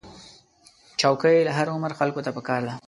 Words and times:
چوکۍ 0.99 1.37
له 1.45 1.51
هر 1.57 1.67
عمر 1.73 1.91
خلکو 1.99 2.23
ته 2.25 2.31
پکار 2.37 2.61
ده. 2.67 2.73